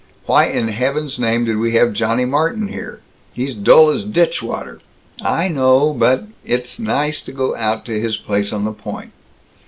[0.25, 3.01] Why in heaven's name did we have Johnny Martin here?
[3.33, 4.79] He's dull as ditchwater"
[5.39, 9.11] "I know, but It is nice to go out to his place on the Point.